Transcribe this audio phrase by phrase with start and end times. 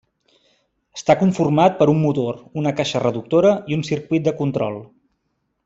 [0.99, 4.83] Està conformat per un motor, una caixa reductora i un circuit de control.